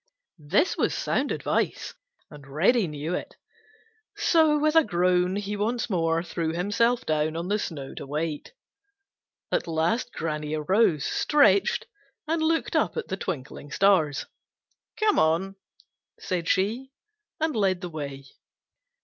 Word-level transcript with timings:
This 0.39 0.77
was 0.77 0.95
sound 0.95 1.31
advice, 1.31 1.93
and 2.31 2.47
Reddy 2.47 2.87
knew 2.87 3.13
it. 3.13 3.35
So 4.17 4.57
with 4.57 4.75
a 4.75 4.83
groan 4.83 5.35
he 5.35 5.55
once 5.55 5.91
more 5.91 6.23
threw 6.23 6.53
himself 6.53 7.05
down 7.05 7.35
on 7.35 7.49
the 7.49 7.59
snow 7.59 7.93
to 7.93 8.07
wait. 8.07 8.51
At 9.51 9.67
last 9.67 10.11
Granny 10.11 10.55
arose, 10.55 11.05
stretched, 11.05 11.85
and 12.27 12.41
looked 12.41 12.75
up 12.75 12.97
at 12.97 13.09
the 13.09 13.15
twinkling 13.15 13.69
stars. 13.69 14.25
"Come 14.99 15.19
on," 15.19 15.55
said 16.19 16.49
she 16.49 16.89
and 17.39 17.55
led 17.55 17.81
the 17.81 17.89
way. 17.89 18.23